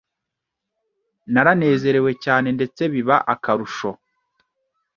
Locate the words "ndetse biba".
2.57-3.17